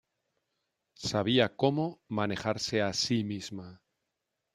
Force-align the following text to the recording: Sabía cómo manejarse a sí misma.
Sabía 1.09 1.55
cómo 1.55 2.01
manejarse 2.07 2.81
a 2.81 2.91
sí 2.91 3.23
misma. 3.23 3.83